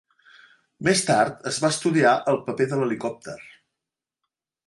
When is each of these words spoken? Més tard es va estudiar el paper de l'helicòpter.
Més 0.87 1.03
tard 1.09 1.43
es 1.51 1.59
va 1.65 1.71
estudiar 1.75 2.15
el 2.33 2.41
paper 2.49 2.67
de 2.73 2.81
l'helicòpter. 2.81 3.39